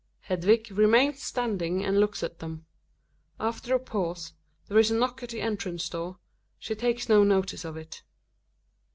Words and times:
Hedvig 0.21 0.71
remains 0.75 1.21
standing 1.21 1.85
and 1.85 1.99
looks 1.99 2.23
at 2.23 2.39
them. 2.39 2.65
After 3.39 3.75
a 3.75 3.79
pause 3.79 4.33
there 4.67 4.79
is 4.79 4.89
a 4.89 4.95
knock 4.95 5.21
at 5.21 5.29
the 5.29 5.41
entrance 5.41 5.87
door; 5.89 6.17
she 6.57 6.73
takes 6.73 7.07
no 7.07 7.23
notice 7.23 7.63
of 7.63 7.77
it. 7.77 8.01